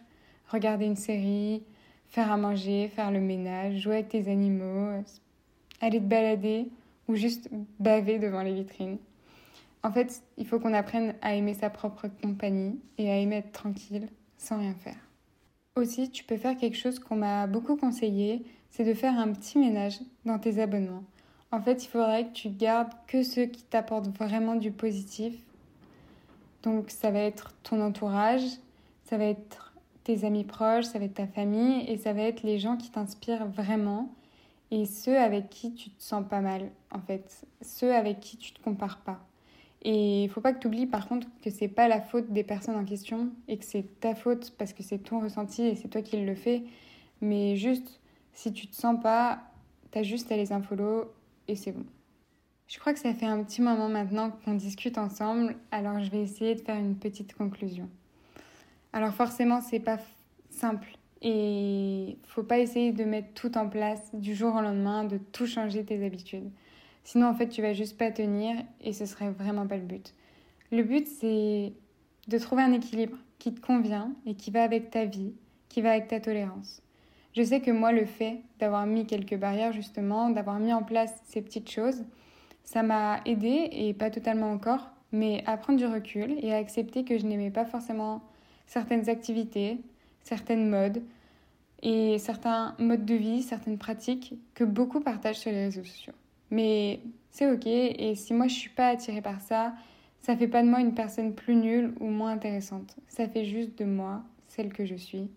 regarder 0.48 0.86
une 0.86 0.96
série, 0.96 1.62
faire 2.08 2.32
à 2.32 2.36
manger, 2.36 2.88
faire 2.88 3.10
le 3.10 3.20
ménage, 3.20 3.78
jouer 3.78 3.94
avec 3.94 4.08
tes 4.08 4.30
animaux, 4.30 5.02
aller 5.80 5.98
te 5.98 6.04
balader 6.04 6.68
ou 7.08 7.14
juste 7.14 7.48
baver 7.78 8.18
devant 8.18 8.42
les 8.42 8.54
vitrines. 8.54 8.98
En 9.82 9.90
fait, 9.90 10.22
il 10.36 10.46
faut 10.46 10.60
qu'on 10.60 10.74
apprenne 10.74 11.14
à 11.22 11.34
aimer 11.34 11.54
sa 11.54 11.70
propre 11.70 12.08
compagnie 12.22 12.78
et 12.98 13.10
à 13.10 13.18
aimer 13.18 13.36
être 13.36 13.52
tranquille 13.52 14.08
sans 14.36 14.58
rien 14.58 14.74
faire. 14.74 14.98
Aussi, 15.74 16.10
tu 16.10 16.24
peux 16.24 16.36
faire 16.36 16.56
quelque 16.56 16.76
chose 16.76 16.98
qu'on 16.98 17.16
m'a 17.16 17.46
beaucoup 17.46 17.76
conseillé, 17.76 18.44
c'est 18.70 18.84
de 18.84 18.94
faire 18.94 19.18
un 19.18 19.32
petit 19.32 19.58
ménage 19.58 19.98
dans 20.24 20.38
tes 20.38 20.60
abonnements. 20.60 21.04
En 21.50 21.60
fait, 21.60 21.84
il 21.84 21.88
faudrait 21.88 22.26
que 22.26 22.32
tu 22.32 22.48
gardes 22.48 22.92
que 23.06 23.22
ceux 23.22 23.46
qui 23.46 23.64
t'apportent 23.64 24.08
vraiment 24.16 24.54
du 24.54 24.70
positif. 24.70 25.34
Donc, 26.62 26.90
ça 26.90 27.10
va 27.10 27.20
être 27.20 27.52
ton 27.62 27.80
entourage, 27.80 28.42
ça 29.04 29.18
va 29.18 29.24
être 29.24 29.72
tes 30.04 30.24
amis 30.24 30.44
proches, 30.44 30.84
ça 30.84 30.98
va 30.98 31.06
être 31.06 31.14
ta 31.14 31.26
famille 31.26 31.84
et 31.88 31.96
ça 31.96 32.12
va 32.12 32.22
être 32.22 32.42
les 32.42 32.58
gens 32.58 32.76
qui 32.76 32.90
t'inspirent 32.90 33.46
vraiment 33.46 34.12
et 34.70 34.86
ceux 34.86 35.18
avec 35.18 35.50
qui 35.50 35.74
tu 35.74 35.90
te 35.90 36.02
sens 36.02 36.24
pas 36.28 36.40
mal, 36.40 36.70
en 36.92 37.00
fait. 37.00 37.44
Ceux 37.60 37.94
avec 37.94 38.20
qui 38.20 38.36
tu 38.36 38.52
te 38.52 38.62
compares 38.62 39.00
pas. 39.00 39.20
Et 39.84 40.24
il 40.24 40.28
faut 40.28 40.40
pas 40.40 40.52
que 40.52 40.60
tu 40.60 40.68
oublies 40.68 40.86
par 40.86 41.08
contre 41.08 41.26
que 41.42 41.50
c'est 41.50 41.68
pas 41.68 41.88
la 41.88 42.00
faute 42.00 42.32
des 42.32 42.44
personnes 42.44 42.76
en 42.76 42.84
question 42.84 43.30
et 43.48 43.58
que 43.58 43.64
c'est 43.64 44.00
ta 44.00 44.14
faute 44.14 44.54
parce 44.56 44.72
que 44.72 44.82
c'est 44.82 44.98
ton 44.98 45.20
ressenti 45.20 45.62
et 45.62 45.74
c'est 45.74 45.88
toi 45.88 46.02
qui 46.02 46.24
le 46.24 46.34
fais. 46.34 46.62
Mais 47.20 47.56
juste, 47.56 48.00
si 48.32 48.52
tu 48.52 48.68
te 48.68 48.76
sens 48.76 49.00
pas, 49.02 49.40
t'as 49.90 50.02
juste 50.02 50.30
à 50.30 50.36
les 50.36 50.52
unfollow 50.52 51.10
et 51.48 51.56
c'est 51.56 51.72
bon. 51.72 51.84
Je 52.68 52.78
crois 52.78 52.94
que 52.94 53.00
ça 53.00 53.12
fait 53.12 53.26
un 53.26 53.42
petit 53.42 53.60
moment 53.60 53.88
maintenant 53.88 54.30
qu'on 54.30 54.54
discute 54.54 54.98
ensemble, 54.98 55.56
alors 55.72 56.00
je 56.00 56.10
vais 56.10 56.22
essayer 56.22 56.54
de 56.54 56.60
faire 56.60 56.76
une 56.76 56.96
petite 56.96 57.34
conclusion. 57.34 57.88
Alors 58.92 59.12
forcément, 59.12 59.60
c'est 59.60 59.80
pas 59.80 59.98
simple 60.48 60.96
et 61.22 62.18
faut 62.26 62.42
pas 62.42 62.58
essayer 62.58 62.92
de 62.92 63.04
mettre 63.04 63.32
tout 63.34 63.56
en 63.56 63.68
place 63.68 64.14
du 64.14 64.34
jour 64.34 64.54
au 64.54 64.60
lendemain, 64.60 65.04
de 65.04 65.18
tout 65.18 65.46
changer 65.46 65.84
tes 65.84 66.04
habitudes. 66.04 66.50
Sinon, 67.04 67.26
en 67.26 67.34
fait, 67.34 67.48
tu 67.48 67.62
vas 67.62 67.72
juste 67.72 67.98
pas 67.98 68.10
tenir 68.10 68.56
et 68.80 68.92
ce 68.92 69.06
serait 69.06 69.30
vraiment 69.30 69.66
pas 69.66 69.76
le 69.76 69.82
but. 69.82 70.14
Le 70.70 70.82
but, 70.82 71.06
c'est 71.06 71.72
de 72.28 72.38
trouver 72.38 72.62
un 72.62 72.72
équilibre 72.72 73.18
qui 73.38 73.52
te 73.52 73.60
convient 73.60 74.12
et 74.26 74.34
qui 74.34 74.50
va 74.50 74.62
avec 74.62 74.90
ta 74.90 75.04
vie, 75.04 75.34
qui 75.68 75.82
va 75.82 75.90
avec 75.90 76.08
ta 76.08 76.20
tolérance. 76.20 76.82
Je 77.34 77.42
sais 77.42 77.60
que 77.60 77.70
moi, 77.70 77.92
le 77.92 78.04
fait 78.04 78.40
d'avoir 78.58 78.86
mis 78.86 79.06
quelques 79.06 79.36
barrières, 79.36 79.72
justement, 79.72 80.30
d'avoir 80.30 80.58
mis 80.58 80.72
en 80.72 80.82
place 80.82 81.14
ces 81.24 81.42
petites 81.42 81.70
choses, 81.70 82.04
ça 82.62 82.82
m'a 82.82 83.20
aidé 83.24 83.68
et 83.72 83.94
pas 83.94 84.10
totalement 84.10 84.52
encore, 84.52 84.90
mais 85.12 85.42
à 85.46 85.56
prendre 85.56 85.78
du 85.78 85.86
recul 85.86 86.36
et 86.42 86.52
à 86.52 86.58
accepter 86.58 87.04
que 87.04 87.18
je 87.18 87.26
n'aimais 87.26 87.50
pas 87.50 87.64
forcément 87.64 88.22
certaines 88.66 89.08
activités, 89.08 89.78
certaines 90.22 90.68
modes 90.68 91.02
et 91.82 92.18
certains 92.18 92.76
modes 92.78 93.04
de 93.04 93.14
vie, 93.14 93.42
certaines 93.42 93.78
pratiques 93.78 94.34
que 94.54 94.64
beaucoup 94.64 95.00
partagent 95.00 95.40
sur 95.40 95.50
les 95.50 95.64
réseaux 95.64 95.84
sociaux. 95.84 96.14
Mais 96.52 97.00
c'est 97.30 97.50
ok, 97.50 97.66
et 97.66 98.14
si 98.14 98.34
moi 98.34 98.46
je 98.46 98.52
suis 98.52 98.68
pas 98.68 98.88
attirée 98.88 99.22
par 99.22 99.40
ça, 99.40 99.72
ça 100.20 100.36
fait 100.36 100.46
pas 100.46 100.62
de 100.62 100.68
moi 100.68 100.80
une 100.80 100.92
personne 100.92 101.34
plus 101.34 101.56
nulle 101.56 101.94
ou 101.98 102.08
moins 102.08 102.30
intéressante. 102.30 102.94
Ça 103.08 103.26
fait 103.26 103.46
juste 103.46 103.78
de 103.78 103.86
moi 103.86 104.22
celle 104.48 104.70
que 104.70 104.84
je 104.84 104.94
suis. 104.94 105.30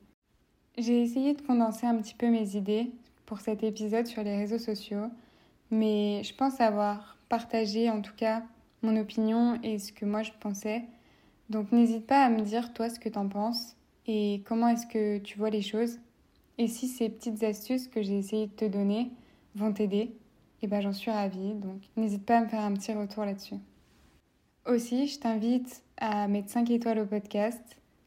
J'ai 0.77 1.01
essayé 1.01 1.34
de 1.34 1.41
condenser 1.41 1.88
un 1.88 1.95
petit 1.95 2.15
peu 2.15 2.29
mes 2.29 2.57
idées 2.57 2.91
pour 3.25 3.39
cet 3.39 3.63
épisode 3.63 4.07
sur 4.07 4.24
les 4.24 4.36
réseaux 4.36 4.57
sociaux, 4.57 5.05
mais 5.72 6.22
je 6.24 6.36
pense 6.36 6.60
avoir 6.60 7.17
partagé 7.29 7.89
en 7.89 8.01
tout 8.01 8.13
cas 8.17 8.43
mon 8.81 8.98
opinion 8.98 9.57
et 9.63 9.79
ce 9.79 9.93
que 9.93 10.03
moi 10.03 10.22
je 10.22 10.31
pensais. 10.41 10.84
Donc 11.50 11.72
n'hésite 11.72 12.05
pas 12.05 12.25
à 12.25 12.29
me 12.29 12.41
dire 12.41 12.74
toi 12.74 12.89
ce 12.89 13.00
que 13.00 13.07
t'en 13.07 13.29
penses 13.29 13.77
et 14.05 14.43
comment 14.45 14.67
est-ce 14.67 14.86
que 14.86 15.19
tu 15.19 15.38
vois 15.38 15.50
les 15.50 15.62
choses. 15.62 15.98
Et 16.57 16.67
si 16.67 16.89
ces 16.89 17.07
petites 17.07 17.41
astuces 17.41 17.88
que 17.88 18.01
j'ai 18.01 18.17
essayé 18.17 18.48
de 18.48 18.51
te 18.51 18.65
donner 18.65 19.12
vont 19.55 19.72
t'aider, 19.72 20.12
et 20.65 20.67
ben 20.67 20.81
j'en 20.81 20.93
suis 20.93 21.12
ravie. 21.12 21.53
Donc 21.53 21.79
n'hésite 21.95 22.25
pas 22.25 22.39
à 22.39 22.41
me 22.41 22.48
faire 22.48 22.62
un 22.62 22.74
petit 22.74 22.91
retour 22.91 23.24
là-dessus. 23.24 23.55
Aussi, 24.65 25.07
je 25.07 25.19
t'invite 25.19 25.84
à 25.98 26.27
mettre 26.27 26.50
5 26.50 26.72
étoiles 26.72 26.98
au 26.98 27.05
podcast, 27.05 27.62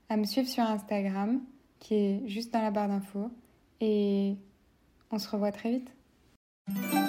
à 0.08 0.16
me 0.16 0.24
suivre 0.24 0.48
sur 0.48 0.64
Instagram, 0.64 1.40
qui 1.78 1.94
est 1.94 2.28
juste 2.28 2.52
dans 2.52 2.60
la 2.60 2.72
barre 2.72 2.88
d'infos. 2.88 3.30
Et 3.80 4.34
on 5.12 5.20
se 5.20 5.28
revoit 5.28 5.52
très 5.52 5.70
vite. 5.70 7.07